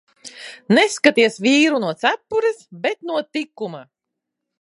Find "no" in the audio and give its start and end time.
1.83-1.91, 3.11-3.21